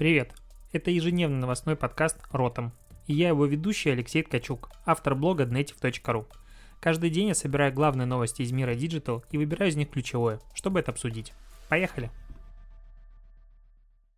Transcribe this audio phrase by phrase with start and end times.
[0.00, 0.32] Привет!
[0.72, 2.72] Это ежедневный новостной подкаст «Ротом».
[3.06, 6.24] И я его ведущий Алексей Ткачук, автор блога Dnetiv.ru.
[6.80, 10.80] Каждый день я собираю главные новости из мира Digital и выбираю из них ключевое, чтобы
[10.80, 11.34] это обсудить.
[11.68, 12.10] Поехали!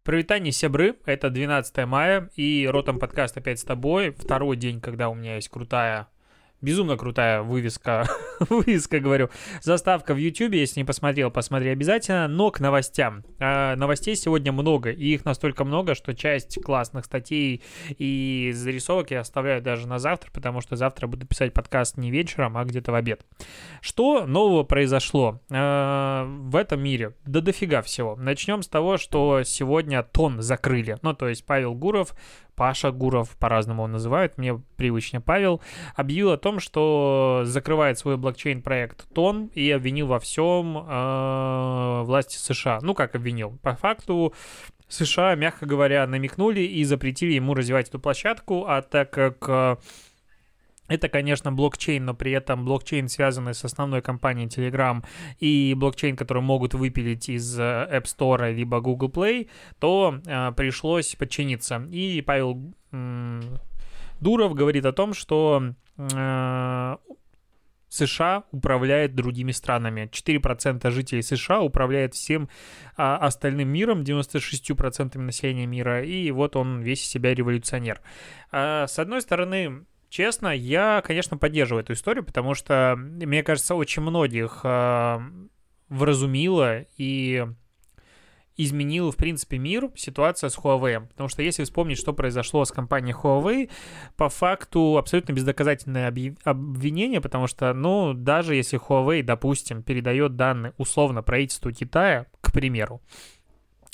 [0.04, 4.12] Привитание, сябры, это 12 мая, и Ротом подкаст опять с тобой.
[4.12, 6.06] Второй день, когда у меня есть крутая
[6.62, 8.08] Безумно крутая вывеска,
[8.50, 9.30] вывеска, говорю,
[9.60, 13.24] заставка в YouTube, если не посмотрел, посмотри обязательно, но к новостям.
[13.38, 17.62] А, новостей сегодня много, и их настолько много, что часть классных статей
[17.98, 22.56] и зарисовок я оставляю даже на завтра, потому что завтра буду писать подкаст не вечером,
[22.56, 23.24] а где-то в обед.
[23.80, 27.14] Что нового произошло а, в этом мире?
[27.24, 28.16] Да дофига всего.
[28.16, 30.98] Начнем с того, что сегодня тон закрыли.
[31.02, 32.14] Ну, то есть Павел Гуров
[32.62, 35.60] Паша Гуров, по-разному он называют, мне привычнее Павел,
[35.96, 42.78] объявил о том, что закрывает свой блокчейн-проект Тон и обвинил во всем э, власти США.
[42.80, 43.58] Ну, как обвинил?
[43.62, 44.32] По факту
[44.86, 49.80] США, мягко говоря, намекнули и запретили ему развивать эту площадку, а так как
[50.92, 55.04] это, конечно, блокчейн, но при этом блокчейн, связанный с основной компанией Telegram,
[55.40, 59.48] и блокчейн, который могут выпилить из э, App Store либо Google Play,
[59.78, 61.86] то э, пришлось подчиниться.
[61.90, 63.40] И Павел э,
[64.20, 66.96] Дуров говорит о том, что э,
[67.92, 70.08] США управляет другими странами.
[70.10, 72.48] 4% жителей США управляет всем
[72.96, 78.00] а, остальным миром, 96% населения мира, и вот он весь себя революционер.
[78.50, 84.02] А, с одной стороны, Честно, я, конечно, поддерживаю эту историю, потому что, мне кажется, очень
[84.02, 85.20] многих э,
[85.88, 87.46] вразумило и
[88.58, 91.06] изменила, в принципе, мир ситуация с Huawei.
[91.08, 93.70] Потому что если вспомнить, что произошло с компанией Huawei,
[94.18, 96.08] по факту абсолютно бездоказательное
[96.44, 103.00] обвинение, потому что, ну, даже если Huawei, допустим, передает данные условно правительству Китая, к примеру,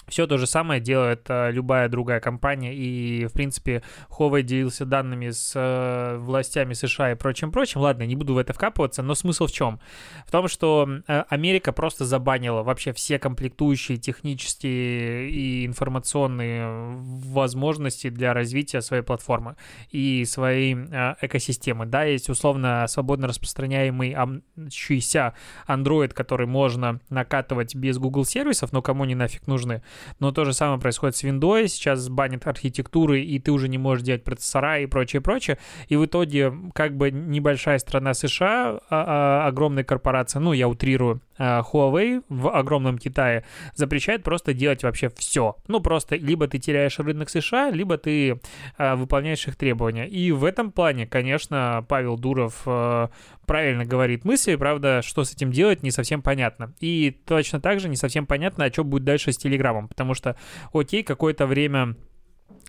[0.08, 5.30] все то же самое делает э, любая другая компания, и, в принципе, Huawei делился данными
[5.30, 7.80] с э, властями США и прочим-прочим.
[7.80, 9.80] Ладно, не буду в это вкапываться, но смысл в чем?
[10.26, 18.34] В том, что э, Америка просто забанила вообще все комплектующие технические и информационные возможности для
[18.34, 19.56] развития своей платформы
[19.90, 21.86] и своей э, экосистемы.
[21.86, 24.16] Да, есть условно свободно распространяемый
[24.56, 25.34] ищущийся
[25.66, 29.82] Android, который можно накатывать без Google сервисов, но кому они нафиг нужны.
[30.18, 34.04] Но то же самое происходит с Windows, сейчас банят архитектуры, и ты уже не можешь
[34.04, 35.58] делать процессора и прочее, прочее.
[35.88, 41.20] И в итоге как бы небольшая страна США, а, а, огромная корпорация, ну, я утрирую,
[41.38, 43.44] Huawei в огромном Китае
[43.74, 45.56] запрещает просто делать вообще все.
[45.68, 48.40] Ну, просто либо ты теряешь рынок США, либо ты
[48.76, 50.06] а, выполняешь их требования.
[50.08, 53.10] И в этом плане, конечно, Павел Дуров а,
[53.46, 56.74] правильно говорит мысли, правда, что с этим делать, не совсем понятно.
[56.80, 60.36] И точно так же не совсем понятно, а что будет дальше с Телеграмом, потому что,
[60.72, 62.17] окей, какое-то время Э,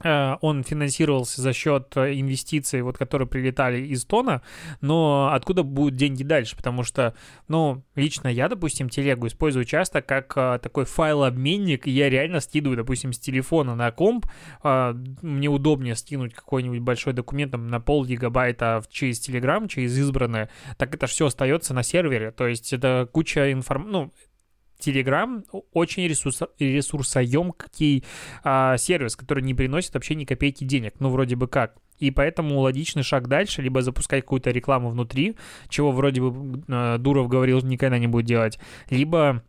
[0.02, 4.42] он финансировался за счет э, инвестиций, вот, которые прилетали из Тона,
[4.82, 6.56] но откуда будут деньги дальше?
[6.56, 7.16] Потому что,
[7.48, 12.78] ну, лично я, допустим, телегу использую часто как а, такой файлообменник, и я реально скидываю,
[12.78, 14.26] допустим, с телефона на комп,
[14.64, 20.50] а, мне удобнее скинуть какой-нибудь большой документ там, на пол гигабайта через Telegram, через избранное,
[20.78, 24.14] так это все остается на сервере, то есть это куча информации, ну,
[24.80, 28.04] Telegram очень ресурс, ресурсоемкий
[28.44, 31.76] а, сервис, который не приносит вообще ни копейки денег, ну вроде бы как.
[32.00, 35.36] И поэтому логичный шаг дальше, либо запускать какую-то рекламу внутри,
[35.68, 38.58] чего вроде бы э, Дуров говорил никогда не будет делать,
[38.90, 39.42] либо а,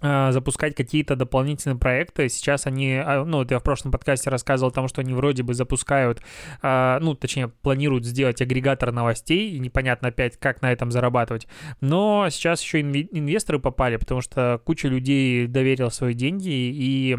[0.00, 2.28] запускать какие-то дополнительные проекты.
[2.28, 5.54] Сейчас они, а, ну, я в прошлом подкасте рассказывал о том, что они вроде бы
[5.54, 6.22] запускают,
[6.62, 11.48] а, ну, точнее, планируют сделать агрегатор новостей, и непонятно опять, как на этом зарабатывать.
[11.80, 17.16] Но сейчас еще инвесторы попали, потому что куча людей доверила свои деньги, и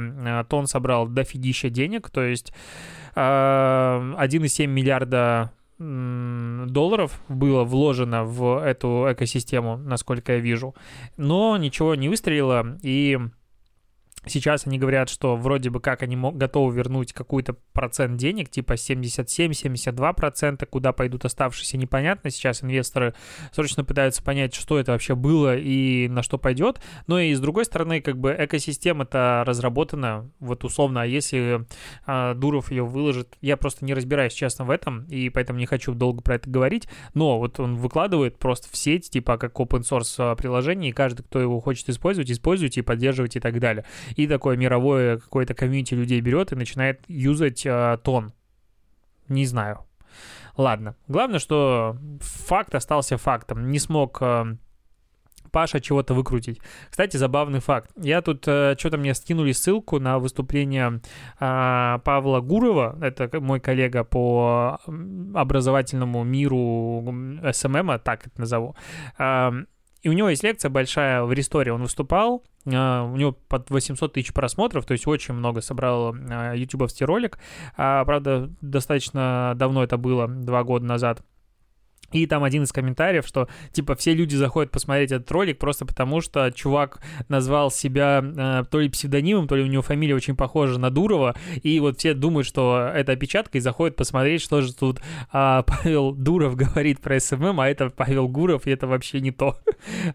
[0.50, 2.54] Тон собрал дофигища денег, то есть
[3.16, 10.76] 1,7 миллиарда долларов было вложено в эту экосистему, насколько я вижу,
[11.16, 13.18] но ничего не выстрелило, и
[14.26, 20.66] Сейчас они говорят, что вроде бы как они готовы вернуть какой-то процент денег, типа 77-72%,
[20.66, 22.30] куда пойдут оставшиеся, непонятно.
[22.30, 23.14] Сейчас инвесторы
[23.54, 26.82] срочно пытаются понять, что это вообще было и на что пойдет.
[27.08, 31.66] Но и с другой стороны, как бы экосистема-то разработана, вот условно, а если
[32.06, 35.94] а, Дуров ее выложит, я просто не разбираюсь, честно, в этом, и поэтому не хочу
[35.94, 40.16] долго про это говорить, но вот он выкладывает просто в сеть, типа как open source
[40.18, 43.86] а, приложение, и каждый, кто его хочет использовать, используйте и поддерживайте и так далее
[44.16, 48.34] и такое мировое какое-то комьюнити людей берет и начинает юзать э, тон.
[49.28, 49.86] Не знаю.
[50.58, 50.96] Ладно.
[51.08, 53.70] Главное, что факт остался фактом.
[53.70, 54.56] Не смог э,
[55.52, 56.60] Паша чего-то выкрутить.
[56.90, 57.92] Кстати, забавный факт.
[57.98, 61.02] Я тут э, что-то мне скинули ссылку на выступление
[61.40, 64.80] э, Павла Гурова, это мой коллега по
[65.34, 67.04] образовательному миру
[67.52, 68.76] SMM, так это назову.
[69.18, 69.52] Э,
[70.02, 74.34] и у него есть лекция большая в re:Store, он выступал, у него под 800 тысяч
[74.34, 76.14] просмотров, то есть очень много собрал
[76.54, 77.40] ютубовский ролик.
[77.76, 81.24] Правда, достаточно давно это было, два года назад.
[82.12, 86.22] И там один из комментариев, что типа все люди заходят посмотреть этот ролик просто потому,
[86.22, 90.80] что чувак назвал себя э, то ли псевдонимом, то ли у него фамилия очень похожа
[90.80, 95.00] на Дурова, и вот все думают, что это опечатка, и заходят посмотреть, что же тут
[95.00, 99.58] э, Павел Дуров говорит про SMM, а это Павел Гуров, и это вообще не то.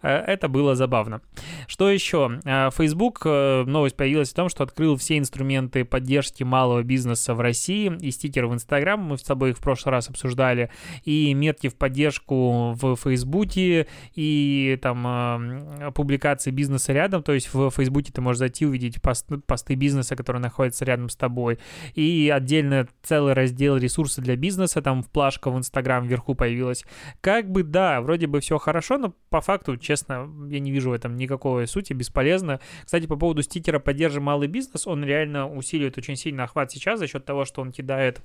[0.03, 1.21] Э, это было забавно.
[1.67, 2.41] Что еще?
[2.45, 7.41] Э, Facebook, э, новость появилась в том, что открыл все инструменты поддержки малого бизнеса в
[7.41, 10.71] России, и стикеры в Инстаграм, мы с тобой их в прошлый раз обсуждали,
[11.05, 17.71] и метки в поддержку в Фейсбуке и там э, публикации бизнеса рядом, то есть в
[17.71, 21.59] Фейсбуке ты можешь зайти увидеть пост, посты бизнеса, которые находятся рядом с тобой,
[21.95, 26.87] и отдельно целый раздел ресурсы для бизнеса, там в плашка в Инстаграм вверху появилась.
[27.21, 30.95] Как бы, да, вроде бы все хорошо, но по факту, честно, я не вижу в
[30.95, 32.61] этом никакой сути, бесполезно.
[32.83, 37.09] Кстати, по поводу стикера «Поддержи малый бизнес», он реально усиливает очень сильно охват сейчас за
[37.09, 38.23] счет того, что он кидает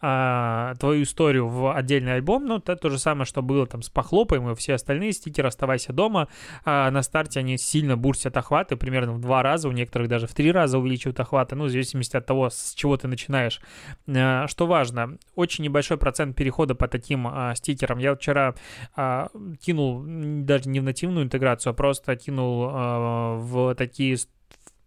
[0.00, 3.90] а, твою историю в отдельный альбом, ну, это то же самое, что было там с
[3.90, 6.28] Похлопаем и все остальные стикеры «Оставайся дома».
[6.64, 10.34] А, на старте они сильно бурстят охваты, примерно в два раза, у некоторых даже в
[10.34, 13.60] три раза увеличивают охваты, ну, в зависимости от того, с чего ты начинаешь.
[14.08, 17.98] А, что важно, очень небольшой процент перехода по таким а, стикерам.
[17.98, 18.54] Я вчера
[18.96, 19.28] а,
[19.60, 24.16] кинул даже не в нативную интеграцию, а просто кинул а, в такие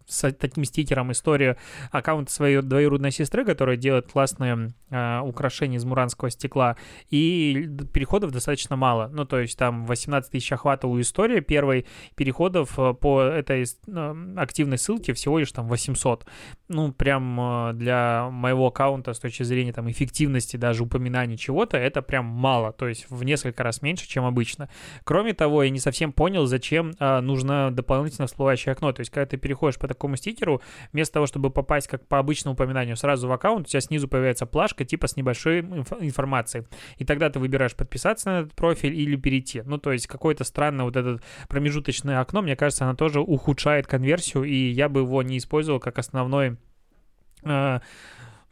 [0.06, 1.56] с таким стикером историю
[1.90, 6.76] аккаунта своей двоюродной сестры, которая делает классные э, украшения из муранского стекла,
[7.10, 9.08] и переходов достаточно мало.
[9.12, 14.34] Ну, то есть там 18 тысяч охвата у истории первой, переходов э, по этой э,
[14.36, 16.26] активной ссылке всего лишь там 800.
[16.68, 22.02] Ну, прям э, для моего аккаунта с точки зрения там эффективности даже упоминания чего-то, это
[22.02, 24.68] прям мало, то есть в несколько раз меньше, чем обычно.
[25.04, 29.26] Кроме того, я не совсем понял, зачем э, нужно дополнительно всплывающее окно, то есть когда
[29.26, 30.60] ты переходишь по такому стикеру,
[30.92, 34.46] вместо того, чтобы попасть как по обычному упоминанию сразу в аккаунт, у тебя снизу появляется
[34.46, 36.66] плашка типа с небольшой инф- информацией.
[36.98, 39.62] И тогда ты выбираешь подписаться на этот профиль или перейти.
[39.62, 44.44] Ну, то есть какое-то странное вот это промежуточное окно, мне кажется, оно тоже ухудшает конверсию,
[44.44, 46.56] и я бы его не использовал как основной
[47.44, 47.80] э,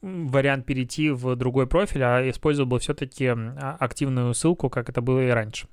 [0.03, 5.21] вариант перейти в другой профиль, а использовал бы все-таки а, активную ссылку, как это было
[5.21, 5.69] и раньше.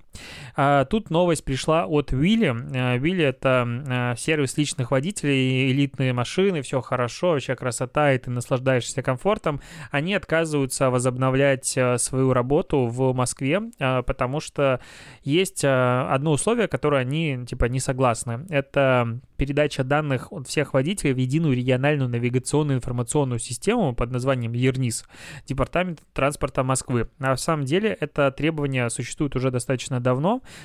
[0.56, 2.54] А, тут новость пришла от Вилли.
[2.76, 8.30] А, Вилли— это а, сервис личных водителей, элитные машины, все хорошо, вообще красота, и ты
[8.30, 9.62] наслаждаешься комфортом.
[9.92, 14.80] Они отказываются возобновлять свою работу в Москве, потому что
[15.24, 18.46] есть одно условие, которое они типа не согласны.
[18.50, 25.06] Это передача данных от всех водителей в единую региональную навигационную информационную систему под названием ЕРНИС,
[25.48, 27.10] Департамент транспорта Москвы.
[27.18, 30.09] На самом деле это требование существует уже достаточно давно,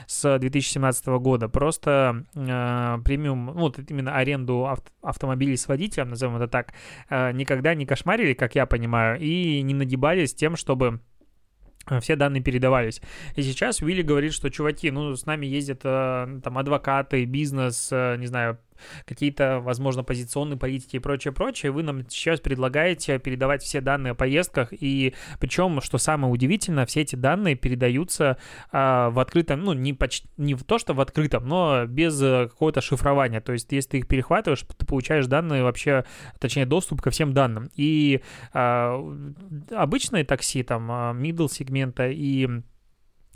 [0.07, 1.49] с 2017 года.
[1.49, 6.75] Просто э, премиум, ну, вот именно аренду авто, автомобилей с водителем, назовем это так,
[7.11, 11.01] э, никогда не кошмарили, как я понимаю, и не нагибались тем, чтобы
[11.87, 13.01] Э, все данные передавались.
[13.37, 18.17] И сейчас Уилли говорит, что, чуваки, ну, с нами ездят э, там адвокаты, бизнес, э,
[18.19, 18.59] не знаю,
[19.07, 24.15] какие-то, возможно, позиционные политики и прочее, прочее, вы нам сейчас предлагаете передавать все данные о
[24.15, 28.39] поездках, и причем, что самое удивительное, все эти данные передаются
[28.73, 32.49] а, в открытом, ну, не, почти, не в то, что в открытом, но без э,
[32.49, 36.05] какого-то шифрования, то есть если ты их перехватываешь, ты получаешь данные вообще,
[36.39, 39.01] точнее, доступ ко всем данным, и а,
[39.71, 42.49] обычные такси, там, а, middle сегмента и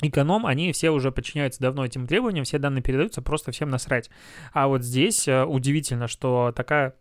[0.00, 4.10] эконом, они все уже подчиняются давно этим требованиям, все данные передаются, просто всем насрать.
[4.52, 6.94] А вот здесь э, удивительно, что такая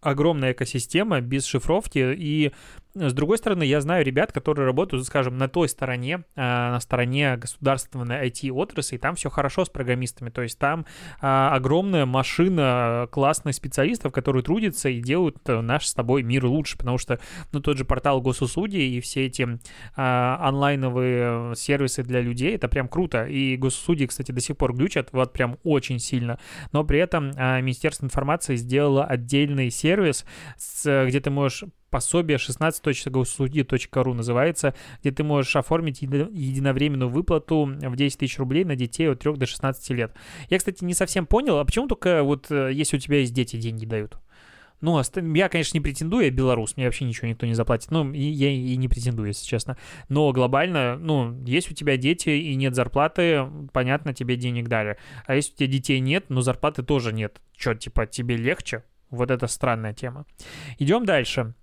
[0.00, 2.52] огромная экосистема без шифровки и
[2.94, 7.36] с другой стороны, я знаю ребят, которые работают, скажем, на той стороне, а, на стороне
[7.36, 10.84] государственной IT-отрасли, и там все хорошо с программистами, то есть там
[11.20, 16.76] а, огромная машина классных специалистов, которые трудятся и делают э, наш с тобой мир лучше,
[16.76, 17.18] потому что,
[17.52, 19.58] ну, тот же портал госуслуги и все эти
[19.94, 25.32] онлайновые сервисы для людей, это прям круто, и госуслуги, кстати, до сих пор глючат, вот
[25.32, 26.38] прям очень сильно,
[26.72, 30.24] но при этом Министерство информации сделало отдельный сервис,
[30.84, 38.38] где ты можешь пособие 16.госуслуги.ру называется, где ты можешь оформить единовременную выплату в 10 тысяч
[38.38, 40.12] рублей на детей от 3 до 16 лет.
[40.48, 43.56] Я, кстати, не совсем понял, а почему только вот э, если у тебя есть дети,
[43.56, 44.16] деньги дают?
[44.80, 45.00] Ну,
[45.34, 47.92] я, конечно, не претендую, я белорус, мне вообще ничего никто не заплатит.
[47.92, 49.76] Ну, и, я и не претендую, если честно.
[50.08, 54.96] Но глобально, ну, есть у тебя дети и нет зарплаты, понятно, тебе денег дали.
[55.24, 57.40] А если у тебя детей нет, но зарплаты тоже нет.
[57.56, 58.82] Что, типа, тебе легче?
[59.10, 60.26] Вот это странная тема.
[60.78, 61.54] Идем дальше.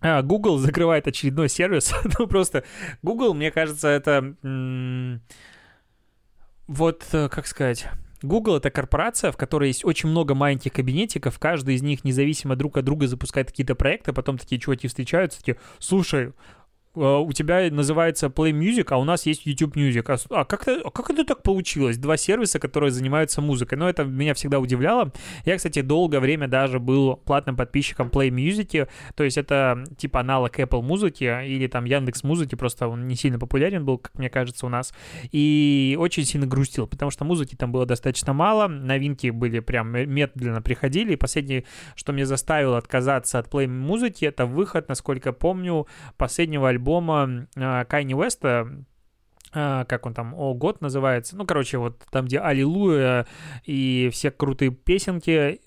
[0.00, 1.94] А, Google закрывает очередной сервис.
[2.18, 2.64] ну, просто
[3.02, 4.34] Google, мне кажется, это...
[6.66, 7.86] вот, э, как сказать...
[8.20, 12.76] Google— это корпорация, в которой есть очень много маленьких кабинетиков, каждый из них независимо друг
[12.76, 16.32] от друга запускает какие-то проекты, потом такие чуваки встречаются, такие, слушай,
[16.94, 20.04] у тебя называется Play Music, а у нас есть YouTube Music.
[20.08, 21.96] А, а как, а как это так получилось?
[21.96, 23.78] Два сервиса, которые занимаются музыкой.
[23.78, 25.12] Но это меня всегда удивляло.
[25.44, 30.58] Я, кстати, долгое время даже был платным подписчиком Play Music, то есть это типа аналог
[30.58, 34.66] Apple музыки или там Яндекс музыки, просто он не сильно популярен был, как мне кажется,
[34.66, 34.92] у нас.
[35.30, 40.62] И очень сильно грустил, потому что музыки там было достаточно мало, новинки были прям медленно
[40.62, 41.64] приходили, и последнее,
[41.94, 47.84] что мне заставило отказаться от Play музыки, это выход, насколько помню, последнего альбома альбома э,
[47.84, 48.84] Кайни Уэста,
[49.52, 53.26] э, как он там, О, год называется, ну, короче, вот там, где Аллилуйя
[53.64, 55.60] и все крутые песенки,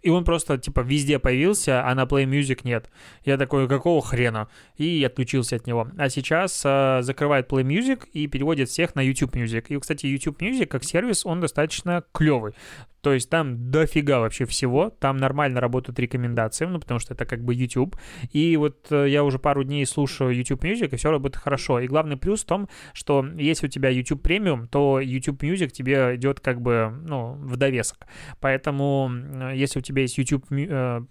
[0.00, 2.88] и он просто, типа, везде появился, а на Play Music нет.
[3.24, 4.48] Я такой, какого хрена?
[4.76, 5.88] И отключился от него.
[5.98, 9.66] А сейчас э, закрывает Play Music и переводит всех на YouTube Music.
[9.68, 12.52] И, кстати, YouTube Music как сервис, он достаточно клевый.
[13.00, 17.44] То есть там дофига вообще всего, там нормально работают рекомендации, ну, потому что это как
[17.44, 17.96] бы YouTube.
[18.32, 21.80] И вот э, я уже пару дней слушаю YouTube Music, и все работает хорошо.
[21.80, 26.16] И главный плюс в том, что если у тебя YouTube премиум, то YouTube Music тебе
[26.16, 28.06] идет как бы, ну, в довесок.
[28.40, 29.10] Поэтому,
[29.54, 31.02] если у тебя есть YouTube э,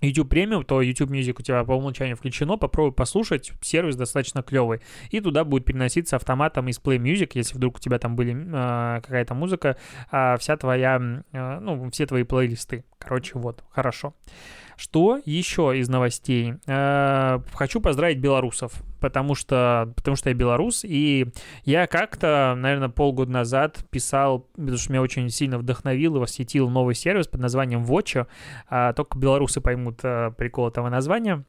[0.00, 4.80] YouTube Premium, то YouTube Music у тебя по умолчанию включено, попробуй послушать, сервис достаточно клевый.
[5.10, 9.00] И туда будет переноситься автоматом из Play Music, если вдруг у тебя там были э,
[9.00, 9.76] какая-то музыка,
[10.10, 12.84] э, вся твоя, э, ну, все твои плейлисты.
[12.98, 14.14] Короче, вот, хорошо.
[14.80, 16.54] Что еще из новостей?
[16.66, 21.26] Э, хочу поздравить белорусов, потому что, потому что я белорус, и
[21.66, 26.94] я как-то, наверное, полгода назад писал, потому что меня очень сильно вдохновил и восхитил новый
[26.94, 28.26] сервис под названием Watch.
[28.70, 31.44] А, только белорусы поймут э, прикол этого названия.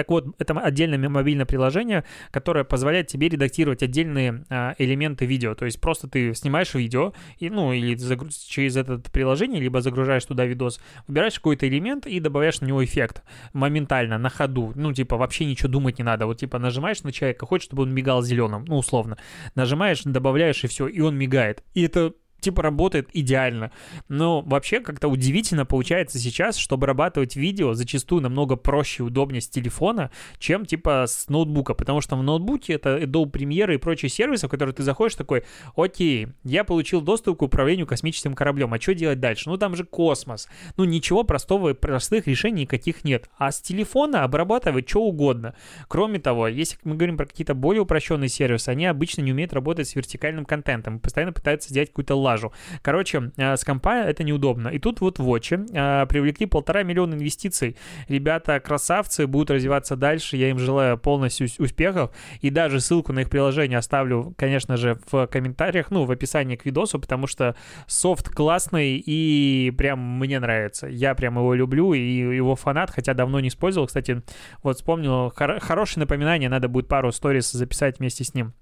[0.00, 5.54] Так вот, это отдельное мобильное приложение, которое позволяет тебе редактировать отдельные а, элементы видео.
[5.54, 8.38] То есть просто ты снимаешь видео, и, ну, или загруз...
[8.38, 13.22] через это приложение, либо загружаешь туда видос, выбираешь какой-то элемент и добавляешь на него эффект
[13.52, 14.72] моментально, на ходу.
[14.74, 16.24] Ну, типа, вообще ничего думать не надо.
[16.24, 19.18] Вот, типа, нажимаешь на человека, хочешь, чтобы он мигал зеленым, ну, условно.
[19.54, 21.62] Нажимаешь, добавляешь, и все, и он мигает.
[21.74, 23.72] И это типа работает идеально.
[24.08, 29.48] Но вообще как-то удивительно получается сейчас, что обрабатывать видео зачастую намного проще и удобнее с
[29.48, 34.46] телефона, чем типа с ноутбука, потому что в ноутбуке это Adobe Premiere и прочие сервисы,
[34.46, 35.44] в которые ты заходишь такой,
[35.76, 39.48] окей, я получил доступ к управлению космическим кораблем, а что делать дальше?
[39.48, 40.48] Ну там же космос.
[40.76, 43.28] Ну ничего простого, простых решений никаких нет.
[43.36, 45.54] А с телефона обрабатывать что угодно.
[45.88, 49.88] Кроме того, если мы говорим про какие-то более упрощенные сервисы, они обычно не умеют работать
[49.88, 52.52] с вертикальным контентом, постоянно пытаются сделать какую-то лажу.
[52.82, 54.68] Короче, э, с компа это неудобно.
[54.68, 57.76] И тут вот Watch э, привлекли полтора миллиона инвестиций.
[58.08, 60.36] Ребята красавцы, будут развиваться дальше.
[60.36, 62.10] Я им желаю полностью успехов.
[62.40, 66.64] И даже ссылку на их приложение оставлю, конечно же, в комментариях, ну, в описании к
[66.64, 67.54] видосу, потому что
[67.86, 70.86] софт классный и прям мне нравится.
[70.86, 73.86] Я прям его люблю и его фанат, хотя давно не использовал.
[73.86, 74.22] Кстати,
[74.62, 78.54] вот вспомнил, хор- хорошее напоминание, надо будет пару сторис записать вместе с ним.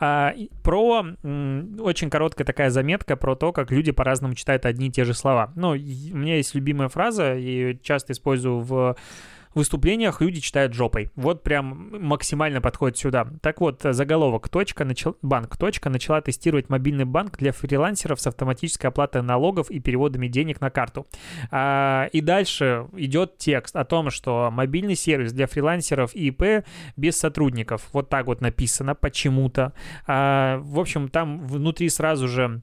[0.00, 5.04] А, про очень короткая такая заметка про то, как люди по-разному читают одни и те
[5.04, 5.52] же слова.
[5.56, 8.96] Ну, у меня есть любимая фраза, и часто использую в
[9.54, 11.10] выступлениях люди читают жопой.
[11.16, 13.26] Вот прям максимально подходит сюда.
[13.42, 14.48] Так вот, заголовок.
[14.48, 15.16] Точка, начал...
[15.22, 15.56] Банк.
[15.56, 20.70] Точка начала тестировать мобильный банк для фрилансеров с автоматической оплатой налогов и переводами денег на
[20.70, 21.06] карту.
[21.50, 26.64] А, и дальше идет текст о том, что мобильный сервис для фрилансеров и ИП
[26.96, 27.88] без сотрудников.
[27.92, 29.72] Вот так вот написано почему-то.
[30.06, 32.62] А, в общем, там внутри сразу же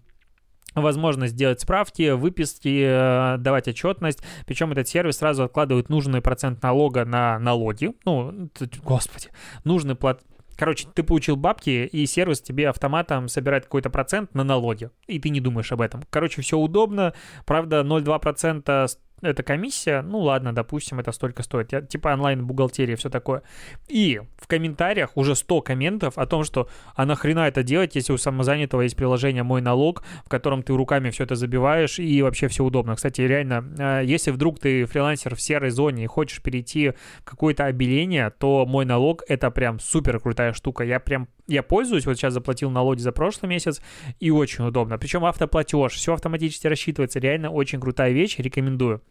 [0.76, 4.24] возможность делать справки, выписки, э, давать отчетность.
[4.46, 7.94] Причем этот сервис сразу откладывает нужный процент налога на налоги.
[8.06, 8.50] Ну,
[8.84, 9.30] господи,
[9.64, 10.22] нужный плат...
[10.58, 15.30] Короче, ты получил бабки, и сервис тебе автоматом собирает какой-то процент на налоги, и ты
[15.30, 16.04] не думаешь об этом.
[16.12, 17.14] Короче, все удобно.
[17.46, 18.88] Правда, 0,2%
[19.22, 21.72] эта комиссия, ну ладно, допустим, это столько стоит.
[21.72, 23.44] Я, типа онлайн-бухгалтерия, все такое.
[23.88, 28.18] И в комментариях уже 100 комментов о том, что а нахрена это делать, если у
[28.18, 32.64] самозанятого есть приложение «Мой налог», в котором ты руками все это забиваешь, и вообще все
[32.64, 32.96] удобно.
[32.96, 37.66] Кстати, реально, а, если вдруг ты фрилансер в серой зоне и хочешь перейти в какое-то
[37.66, 40.84] обеление, то «Мой налог»— это прям супер крутая штука.
[40.84, 43.82] Я прям, я пользуюсь, вот сейчас заплатил налоги за прошлый месяц,
[44.20, 44.98] и очень удобно.
[44.98, 49.02] Причем автоплатеж, все автоматически рассчитывается, реально очень крутая вещь, рекомендую.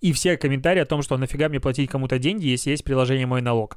[0.00, 3.42] И все комментарии о том, что нафига мне платить кому-то деньги, если есть приложение «Мой
[3.42, 3.76] налог».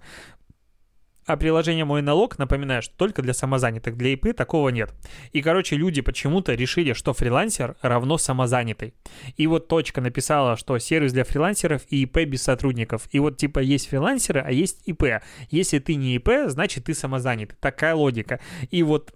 [1.27, 4.91] А приложение «Мой налог», напоминаю, что только для самозанятых, для ИП такого нет.
[5.31, 8.95] И, короче, люди почему-то решили, что фрилансер равно самозанятый.
[9.37, 13.07] И вот точка написала, что сервис для фрилансеров и ИП без сотрудников.
[13.11, 15.21] И вот типа есть фрилансеры, а есть ИП.
[15.51, 17.55] Если ты не ИП, значит ты самозанятый.
[17.61, 18.39] Такая логика.
[18.71, 19.13] И вот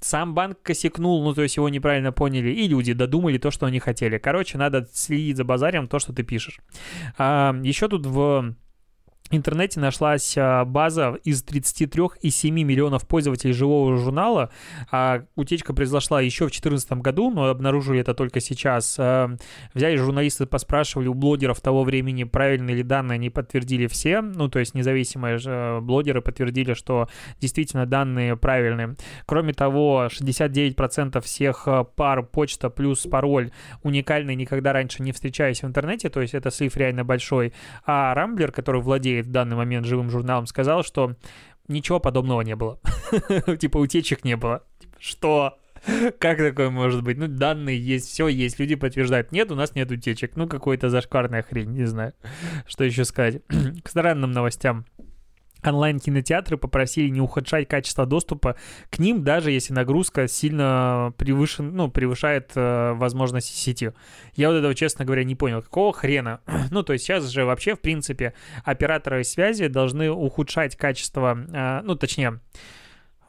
[0.00, 3.78] сам банк косякнул, ну, то есть его неправильно поняли, и люди додумали то, что они
[3.80, 4.18] хотели.
[4.18, 6.60] Короче, надо следить за базарем то, что ты пишешь.
[7.16, 8.54] А, еще тут в
[9.36, 14.50] интернете нашлась а, база из 33,7 миллионов пользователей живого журнала.
[14.90, 18.96] А утечка произошла еще в 2014 году, но обнаружили это только сейчас.
[18.98, 19.30] А,
[19.74, 24.20] взяли журналисты, поспрашивали у блогеров того времени, правильные ли данные, они подтвердили все.
[24.20, 27.08] Ну, то есть независимые блогеры подтвердили, что
[27.40, 28.96] действительно данные правильные.
[29.26, 33.50] Кроме того, 69% всех пар почта плюс пароль
[33.82, 37.52] уникальный, никогда раньше не встречаясь в интернете, то есть это слив реально большой.
[37.84, 41.14] А Рамблер, который владеет в данный момент живым журналом, сказал, что
[41.68, 42.80] ничего подобного не было.
[43.58, 44.64] Типа утечек не было.
[44.78, 45.58] Типа, что?
[46.18, 47.18] Как такое может быть?
[47.18, 49.32] Ну, данные есть, все есть, люди подтверждают.
[49.32, 50.36] Нет, у нас нет утечек.
[50.36, 52.14] Ну, какой-то зашкварная хрень, не знаю,
[52.66, 53.42] что еще сказать.
[53.84, 54.86] К странным новостям
[55.62, 58.56] онлайн-кинотеатры попросили не ухудшать качество доступа
[58.90, 63.92] к ним, даже если нагрузка сильно превышен, ну, превышает э, возможности сети.
[64.34, 65.62] Я вот этого, честно говоря, не понял.
[65.62, 66.40] Какого хрена?
[66.70, 68.34] ну, то есть сейчас же вообще, в принципе,
[68.64, 72.40] операторы связи должны ухудшать качество, э, ну, точнее,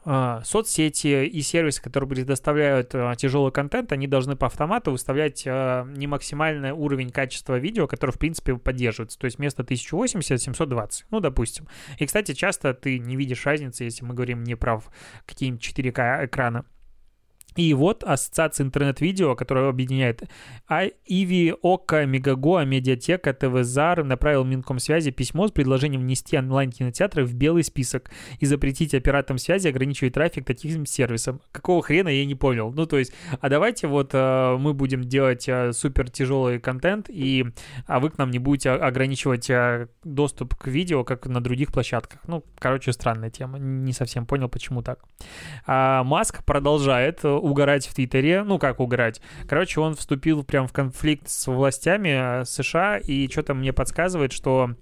[0.04, 6.06] соцсети и сервисы, которые предоставляют а, тяжелый контент, они должны по автомату выставлять а, не
[6.06, 9.18] максимальный уровень качества видео, который, в принципе, поддерживается.
[9.18, 11.68] То есть вместо 1080 720, ну, допустим.
[11.98, 14.82] И, кстати, часто ты не видишь разницы, если мы говорим не про
[15.26, 16.64] какие-нибудь 4К экрана.
[17.56, 20.22] И вот ассоциация интернет-видео, которая объединяет
[21.06, 28.10] Иви, ОККО, Мегаго, Медиатека, ТВЗАР, направил Минкомсвязи письмо с предложением внести онлайн-кинотеатры в белый список
[28.38, 31.40] и запретить операторам связи ограничивать трафик таким сервисам.
[31.52, 32.72] Какого хрена, я не понял.
[32.72, 37.46] Ну, то есть, а давайте вот э, мы будем делать э, супер тяжелый контент, и,
[37.86, 42.20] а вы к нам не будете ограничивать э, доступ к видео, как на других площадках.
[42.26, 43.58] Ну, короче, странная тема.
[43.58, 45.00] Не совсем понял, почему так.
[45.66, 48.42] А Маск продолжает угорать в Твиттере.
[48.44, 49.20] Ну, как угорать?
[49.48, 54.74] Короче, он вступил прям в конфликт с властями э, США, и что-то мне подсказывает, что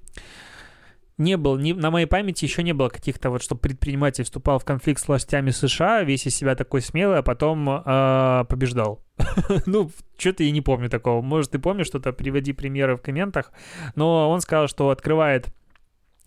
[1.19, 4.65] не было, не, на моей памяти еще не было каких-то вот, чтобы предприниматель вступал в
[4.65, 9.05] конфликт с властями США, весь из себя такой смелый, а потом э, побеждал.
[9.67, 11.21] ну, что-то я не помню такого.
[11.21, 13.53] Может, ты помнишь что-то, приводи примеры в комментах.
[13.97, 15.49] Но он сказал, что открывает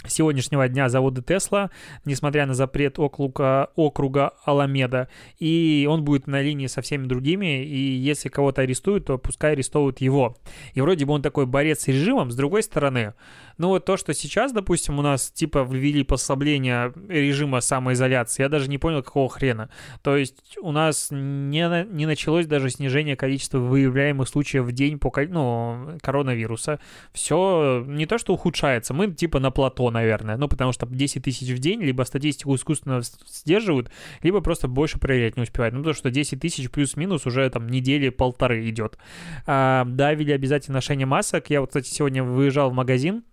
[0.07, 1.69] сегодняшнего дня заводы Тесла,
[2.05, 5.09] несмотря на запрет округа, округа Аламеда,
[5.39, 10.01] и он будет на линии со всеми другими, и если кого-то арестуют, то пускай арестовывают
[10.01, 10.37] его.
[10.73, 13.13] И вроде бы он такой борец с режимом, с другой стороны,
[13.57, 18.69] ну вот то, что сейчас, допустим, у нас типа ввели послабление режима самоизоляции, я даже
[18.69, 19.69] не понял, какого хрена.
[20.01, 25.11] То есть у нас не, не началось даже снижение количества выявляемых случаев в день по
[25.29, 26.79] ну, коронавируса.
[27.13, 30.37] Все не то, что ухудшается, мы типа на плато, наверное.
[30.37, 33.91] Ну, потому что 10 тысяч в день, либо статистику искусственно сдерживают,
[34.23, 35.73] либо просто больше проверять не успевают.
[35.73, 38.97] Ну, потому что 10 тысяч плюс-минус уже там недели полторы идет.
[39.45, 41.49] А, да, ввели обязательно ношение масок.
[41.49, 43.23] Я вот, кстати, сегодня выезжал в магазин,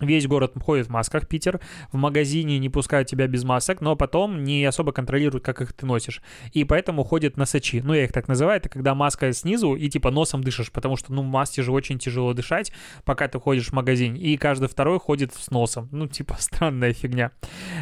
[0.00, 1.60] Весь город ходит в масках, Питер.
[1.92, 5.86] В магазине не пускают тебя без масок, но потом не особо контролируют, как их ты
[5.86, 6.22] носишь.
[6.52, 7.80] И поэтому ходят носачи.
[7.82, 8.58] Ну, я их так называю.
[8.58, 12.32] Это когда маска снизу и типа носом дышишь, потому что, ну, маске же очень тяжело
[12.32, 12.72] дышать,
[13.04, 14.14] пока ты ходишь в магазин.
[14.14, 15.88] И каждый второй ходит с носом.
[15.92, 17.32] Ну, типа, странная фигня.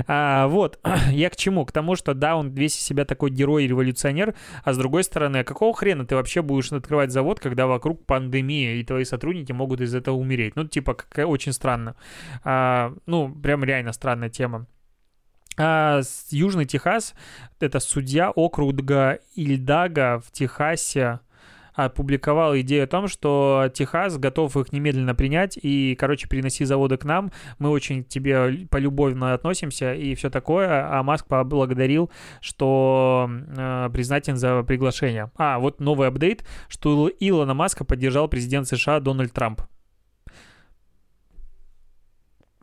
[0.07, 0.79] А, вот.
[1.11, 1.65] я к чему?
[1.65, 5.05] К тому, что да, он весь из себя такой герой и революционер, а с другой
[5.05, 9.81] стороны, какого хрена ты вообще будешь открывать завод, когда вокруг пандемия, и твои сотрудники могут
[9.81, 10.57] из этого умереть?
[10.57, 11.97] Ну, типа, как, очень странно.
[12.45, 14.67] А, ну, прям реально странная тема.
[15.57, 17.15] А, Южный Техас,
[17.61, 21.21] это судья округа Ильдага в Техасе,
[21.85, 27.05] опубликовал идею о том, что Техас готов их немедленно принять и, короче, переноси заводы к
[27.05, 27.31] нам.
[27.59, 30.89] Мы очень к тебе полюбовно относимся и все такое.
[30.91, 35.31] А Маск поблагодарил, что э, признателен за приглашение.
[35.37, 39.63] А, вот новый апдейт, что Илона Маска поддержал президент США Дональд Трамп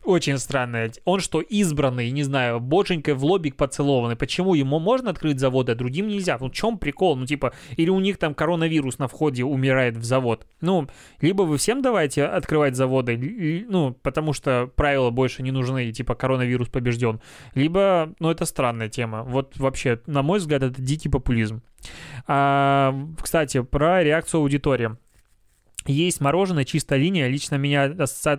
[0.05, 0.91] очень странное.
[1.03, 4.15] Он что, избранный, не знаю, боженькой в лобик поцелованный.
[4.15, 6.37] Почему ему можно открыть завод, а другим нельзя?
[6.39, 7.15] Ну, в чем прикол?
[7.15, 10.47] Ну, типа, или у них там коронавирус на входе умирает в завод.
[10.61, 10.87] Ну,
[11.21, 16.15] либо вы всем давайте открывать заводы, ну, потому что правила больше не нужны, и типа
[16.15, 17.19] коронавирус побежден.
[17.53, 19.23] Либо, ну, это странная тема.
[19.23, 21.61] Вот вообще, на мой взгляд, это дикий популизм.
[22.27, 24.97] А, кстати, про реакцию аудитории.
[25.85, 27.27] Есть мороженое чистая линия.
[27.27, 27.93] Лично меня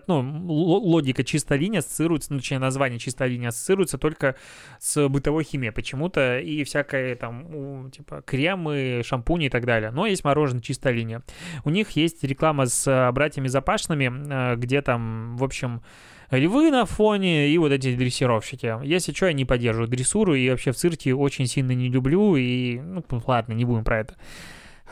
[0.07, 4.37] ну, логика чистая линия ассоциируется, ну, точнее, название чистая линия ассоциируется только
[4.79, 9.91] с бытовой химией почему-то и всякое там, типа, кремы, шампуни и так далее.
[9.91, 11.23] Но есть мороженое чистая линия.
[11.65, 15.83] У них есть реклама с э, братьями Запашными, э, где там, в общем,
[16.31, 18.75] львы на фоне и вот эти дрессировщики.
[18.85, 22.79] Если что, я не поддерживаю дрессуру и вообще в цирке очень сильно не люблю и,
[22.79, 24.17] ну, ладно, не будем про это.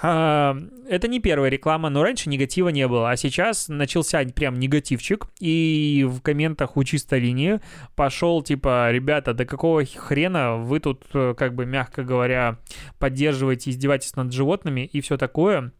[0.01, 6.05] Это не первая реклама, но раньше негатива не было, а сейчас начался прям негативчик, и
[6.09, 7.61] в комментах у чистой линии
[7.95, 12.59] пошел типа, ребята, да какого хрена вы тут, э, как бы, мягко говоря,
[12.99, 15.73] поддерживаете издевательство над животными и все такое,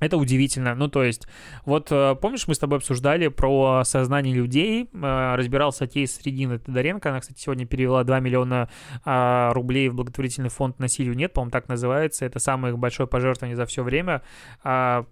[0.00, 0.74] это удивительно.
[0.74, 1.26] Ну, то есть,
[1.64, 6.58] вот э, помнишь, мы с тобой обсуждали про сознание людей, э, разбирал статей с Региной
[6.58, 8.68] Тодоренко, она, кстати, сегодня перевела 2 миллиона
[9.04, 13.66] а, рублей в благотворительный фонд «Насилию нет», по-моему, так называется, это самое большое пожертвование за
[13.66, 14.22] все время,
[14.62, 15.06] а,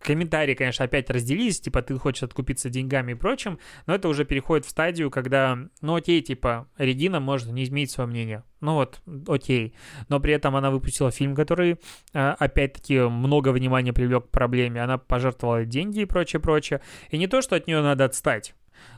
[0.00, 4.64] комментарии, конечно, опять разделились, типа, ты хочешь откупиться деньгами и прочим, но это уже переходит
[4.66, 9.74] в стадию, когда, ну, окей, типа, Регина может не изменить свое мнение, ну вот, окей,
[10.08, 11.78] но при этом она выпустила фильм, который,
[12.14, 17.26] а, опять-таки, много внимания привлек к проблеме, она пожертвовала деньги и прочее, прочее, и не
[17.26, 18.54] то, что от нее надо отстать,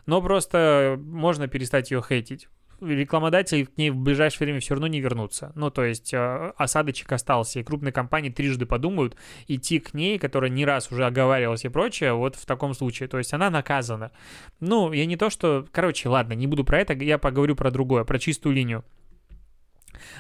[0.06, 2.48] но просто можно перестать ее хейтить
[2.80, 5.52] рекламодатели к ней в ближайшее время все равно не вернутся.
[5.54, 9.16] Ну, то есть э, осадочек остался, и крупные компании трижды подумают
[9.48, 13.08] идти к ней, которая не раз уже оговаривалась и прочее, вот в таком случае.
[13.08, 14.10] То есть она наказана.
[14.60, 15.66] Ну, я не то, что...
[15.72, 18.84] Короче, ладно, не буду про это, я поговорю про другое, про чистую линию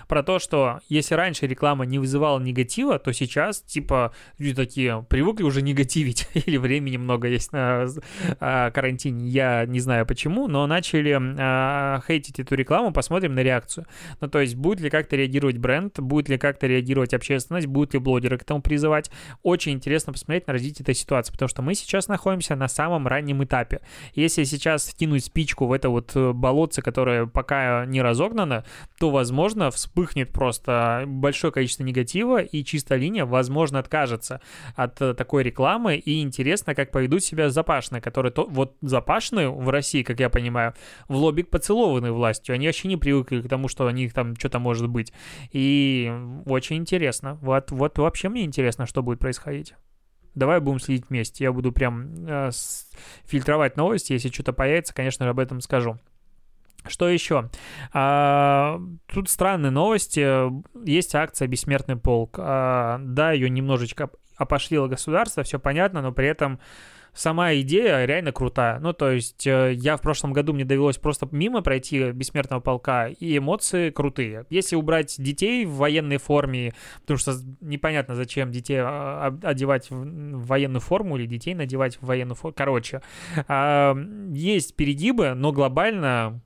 [0.08, 5.44] про то, что если раньше реклама не вызывала негатива, то сейчас, типа, люди такие привыкли
[5.44, 7.86] уже негативить, или времени много есть на
[8.40, 13.86] а, карантине, я не знаю почему, но начали а, хейтить эту рекламу, посмотрим на реакцию.
[14.20, 18.00] Ну, то есть, будет ли как-то реагировать бренд, будет ли как-то реагировать общественность, будут ли
[18.00, 19.10] блогеры к этому призывать.
[19.42, 23.42] Очень интересно посмотреть на развитие этой ситуации, потому что мы сейчас находимся на самом раннем
[23.44, 23.80] этапе.
[24.14, 28.64] Если сейчас вкинуть спичку в это вот э, болотце, которое пока не разогнано,
[28.98, 34.40] то, возможно, вспыхнет просто большое количество негатива, и чистая линия, возможно, откажется
[34.74, 35.96] от э, такой рекламы.
[35.96, 40.74] И интересно, как поведут себя запашные, которые то, вот запашные в России, как я понимаю,
[41.08, 42.54] в лобик поцелованы властью.
[42.54, 45.12] Они вообще не привыкли к тому, что у них там что-то может быть.
[45.52, 46.12] И
[46.46, 47.38] очень интересно.
[47.42, 49.74] Вот, вот вообще мне интересно, что будет происходить.
[50.34, 51.44] Давай будем следить вместе.
[51.44, 52.50] Я буду прям э,
[53.24, 54.12] фильтровать новости.
[54.12, 55.98] Если что-то появится, конечно же, об этом скажу.
[56.86, 57.50] Что еще?
[57.92, 60.50] А, тут странные новости.
[60.86, 62.36] Есть акция «Бессмертный полк».
[62.38, 66.58] А, да, ее немножечко опошлило государство, все понятно, но при этом
[67.14, 68.80] сама идея реально крутая.
[68.80, 73.08] Ну, то есть э, я в прошлом году, мне довелось просто мимо пройти «Бессмертного полка»,
[73.08, 74.46] и эмоции крутые.
[74.50, 80.80] Если убрать детей в военной форме, потому что непонятно, зачем детей а, одевать в военную
[80.80, 82.54] форму или детей надевать в военную форму.
[82.56, 83.00] Короче,
[84.32, 86.40] есть перегибы, но глобально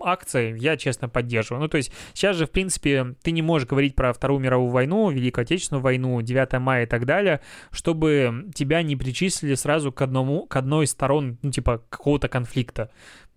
[0.00, 1.62] акции я, честно, поддерживаю.
[1.62, 5.10] Ну, то есть сейчас же, в принципе, ты не можешь говорить про Вторую мировую войну,
[5.10, 10.46] Великую Отечественную войну, 9 мая и так далее, чтобы тебя не причислили сразу к одному,
[10.46, 12.90] к одной из сторон, ну, типа, какого-то конфликта.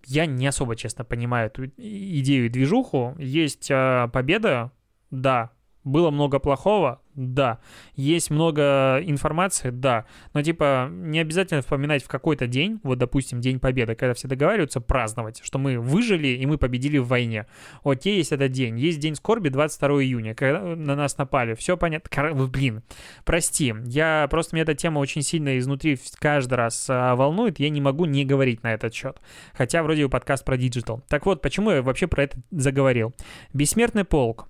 [0.06, 3.14] Я не особо, честно, понимаю эту идею и движуху.
[3.18, 4.72] Есть э, победа,
[5.10, 5.50] да,
[5.88, 7.58] было много плохого, да.
[7.96, 10.06] Есть много информации, да.
[10.34, 14.80] Но, типа, не обязательно вспоминать в какой-то день, вот, допустим, День Победы, когда все договариваются
[14.80, 17.46] праздновать, что мы выжили и мы победили в войне.
[17.82, 18.78] Окей, есть этот день.
[18.78, 21.54] Есть День скорби 22 июня, когда на нас напали.
[21.54, 22.08] Все понятно.
[22.14, 22.34] Кор...
[22.34, 22.82] Блин,
[23.24, 23.74] прости.
[23.86, 27.58] Я просто, мне эта тема очень сильно изнутри каждый раз а, волнует.
[27.58, 29.20] Я не могу не говорить на этот счет.
[29.54, 31.02] Хотя вроде бы подкаст про диджитал.
[31.08, 33.12] Так вот, почему я вообще про это заговорил?
[33.52, 34.48] Бессмертный полк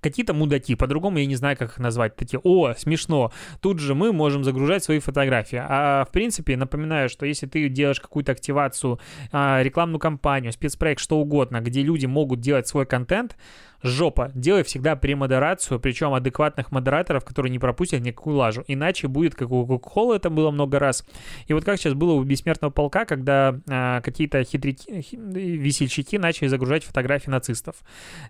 [0.00, 4.12] какие-то мудаки, по-другому я не знаю, как их назвать, такие, о, смешно, тут же мы
[4.12, 5.60] можем загружать свои фотографии.
[5.62, 8.98] А в принципе, напоминаю, что если ты делаешь какую-то активацию,
[9.32, 13.36] а, рекламную кампанию, спецпроект, что угодно, где люди могут делать свой контент,
[13.82, 14.30] жопа.
[14.34, 18.64] Делай всегда премодерацию, причем адекватных модераторов, которые не пропустят никакую лажу.
[18.66, 21.04] Иначе будет, как у Кока-Колы это было много раз.
[21.46, 26.84] И вот как сейчас было у Бессмертного полка, когда а, какие-то хитряки, весельчаки начали загружать
[26.84, 27.76] фотографии нацистов.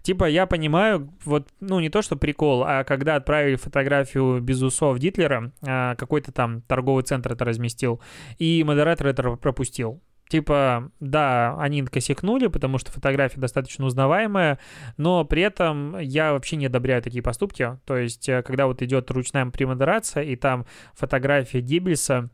[0.02, 4.98] Типа, я понимаю, вот, ну, не то, что прикол, а когда отправили фотографию без усов
[4.98, 8.00] Дитлера, а, какой-то там торговый центр это разместил,
[8.38, 10.02] и модератор это пропустил.
[10.28, 14.58] Типа, да, они косякнули, потому что фотография достаточно узнаваемая,
[14.96, 17.78] но при этом я вообще не одобряю такие поступки.
[17.84, 22.28] То есть, э, когда вот идет ручная премодерация, и там фотография Гиббельса,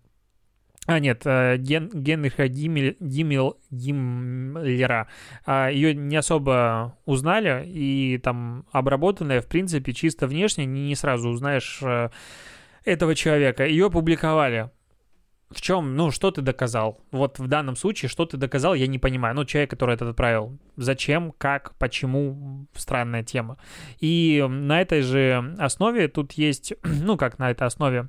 [0.87, 5.07] а, нет, э, Ген, Генриха Гиммель, Гиммел, Гиммлера.
[5.47, 11.79] А, Ее не особо узнали, и там обработанная, в принципе, чисто внешне, не сразу узнаешь
[11.83, 12.11] э,
[12.85, 13.64] этого человека.
[13.64, 14.71] Ее публиковали
[15.55, 17.01] в чем, ну, что ты доказал?
[17.11, 19.35] Вот в данном случае, что ты доказал, я не понимаю.
[19.35, 23.59] Ну, человек, который это отправил, зачем, как, почему, странная тема.
[24.01, 28.09] И на этой же основе тут есть, ну, как на этой основе,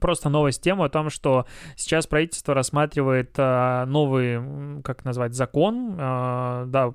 [0.00, 6.64] Просто новость тему о том, что сейчас правительство рассматривает э, новый, как назвать, закон, э,
[6.66, 6.94] да,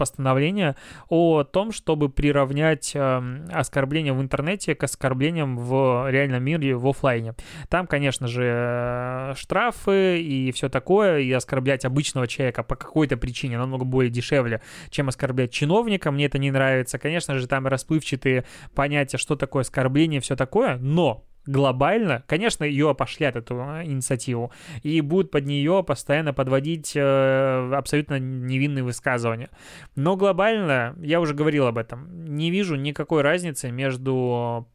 [0.00, 0.76] постановление
[1.10, 7.34] о том, чтобы приравнять э, оскорбления в интернете к оскорблениям в реальном мире в офлайне.
[7.68, 13.58] Там, конечно же, э, штрафы и все такое, и оскорблять обычного человека по какой-то причине
[13.58, 16.10] намного более дешевле, чем оскорблять чиновника.
[16.10, 16.98] Мне это не нравится.
[16.98, 23.36] Конечно же, там расплывчатые понятия, что такое оскорбление, все такое, но глобально, конечно, ее опошлят,
[23.36, 29.50] эту а, инициативу, и будут под нее постоянно подводить э, абсолютно невинные высказывания.
[29.96, 34.68] Но глобально, я уже говорил об этом, не вижу никакой разницы между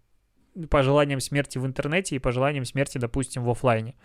[0.70, 3.96] пожеланием смерти в интернете и пожеланием смерти, допустим, в офлайне.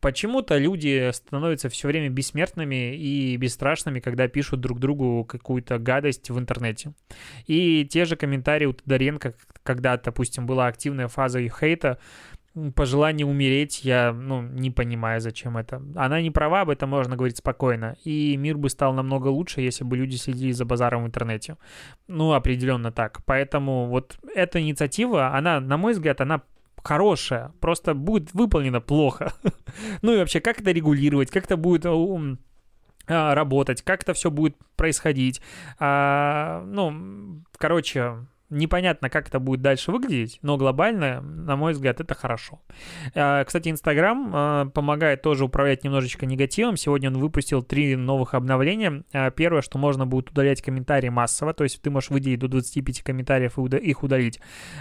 [0.00, 6.38] Почему-то люди становятся все время бессмертными и бесстрашными, когда пишут друг другу какую-то гадость в
[6.38, 6.92] интернете.
[7.46, 11.98] И те же комментарии у Тодоренко, когда, допустим, была активная фаза их хейта,
[12.74, 15.82] пожелание умереть, я, ну, не понимаю, зачем это.
[15.94, 17.96] Она не права, об этом можно говорить спокойно.
[18.04, 21.56] И мир бы стал намного лучше, если бы люди следили за базаром в интернете.
[22.08, 23.22] Ну, определенно так.
[23.26, 26.42] Поэтому вот эта инициатива, она, на мой взгляд, она
[26.82, 29.32] хорошая, просто будет выполнена плохо.
[30.02, 34.56] ну и вообще, как это регулировать, как это будет а, работать, как это все будет
[34.76, 35.42] происходить.
[35.78, 42.14] А, ну, короче, Непонятно, как это будет дальше выглядеть, но глобально, на мой взгляд, это
[42.14, 42.60] хорошо.
[43.14, 46.76] А, кстати, Инстаграм а, помогает тоже управлять немножечко негативом.
[46.76, 49.02] Сегодня он выпустил три новых обновления.
[49.12, 53.02] А, первое, что можно будет удалять комментарии массово, то есть ты можешь выделить до 25
[53.02, 54.38] комментариев и их удалить.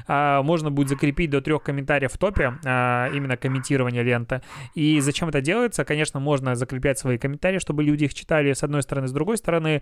[0.08, 4.42] Можно будет закрепить до трех комментариев в топе, именно комментирование ленты.
[4.76, 5.86] И зачем это делается?
[5.86, 9.82] Конечно, можно закреплять свои комментарии, чтобы люди их читали с одной стороны, с другой стороны.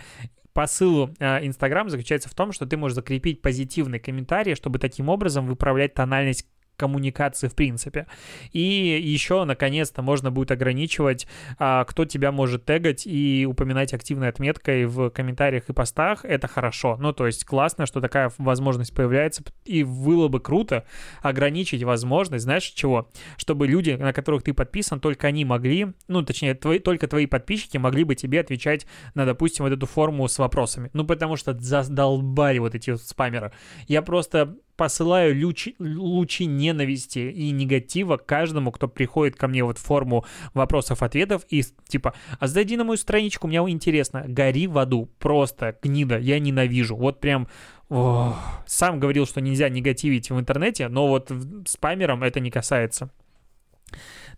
[0.54, 5.47] Посыл Инстаграм заключается в том, что ты можешь закрепить позитив позитивный комментарий, чтобы таким образом
[5.47, 8.07] выправлять тональность коммуникации в принципе.
[8.51, 11.27] И еще, наконец-то, можно будет ограничивать,
[11.59, 16.25] а, кто тебя может тегать и упоминать активной отметкой в комментариях и постах.
[16.25, 16.97] Это хорошо.
[16.99, 19.43] Ну, то есть классно, что такая возможность появляется.
[19.65, 20.86] И было бы круто
[21.21, 23.09] ограничить возможность, знаешь, чего?
[23.38, 27.77] Чтобы люди, на которых ты подписан, только они могли, ну, точнее, твои, только твои подписчики
[27.77, 30.89] могли бы тебе отвечать на, допустим, вот эту форму с вопросами.
[30.93, 33.51] Ну, потому что задолбали вот эти спамеры.
[33.88, 39.81] Я просто посылаю лучи, лучи ненависти и негатива каждому, кто приходит ко мне вот в
[39.81, 45.77] форму вопросов-ответов и типа, а зайди на мою страничку, мне интересно, гори в аду, просто
[45.81, 47.47] гнида, я ненавижу, вот прям
[47.89, 51.31] о, сам говорил, что нельзя негативить в интернете, но вот
[51.65, 53.12] спамером это не касается.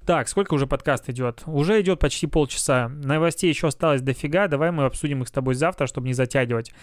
[0.05, 1.41] Так, сколько уже подкаст идет?
[1.47, 2.89] Уже идет почти полчаса.
[2.89, 4.47] Новостей еще осталось дофига.
[4.47, 6.73] Давай мы обсудим их с тобой завтра, чтобы не затягивать.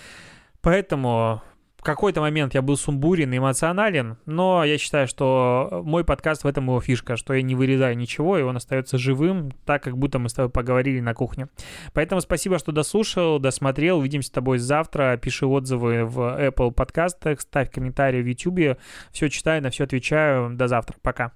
[0.60, 1.42] Поэтому
[1.82, 6.46] в какой-то момент я был сумбурен и эмоционален, но я считаю, что мой подкаст в
[6.46, 10.20] этом его фишка, что я не вырезаю ничего, и он остается живым, так как будто
[10.20, 11.48] мы с тобой поговорили на кухне.
[11.92, 13.98] Поэтому спасибо, что дослушал, досмотрел.
[13.98, 15.18] Увидимся с тобой завтра.
[15.20, 18.78] Пиши отзывы в Apple подкастах, ставь комментарии в YouTube.
[19.10, 20.54] Все читаю, на все отвечаю.
[20.54, 20.96] До завтра.
[21.02, 21.32] Пока.